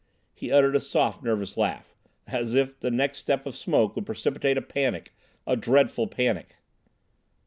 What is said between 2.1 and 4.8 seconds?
"As if the next sign of smoke would precipitate a